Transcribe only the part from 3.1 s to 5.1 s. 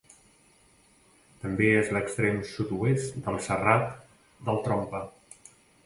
del Serrat del Trompa.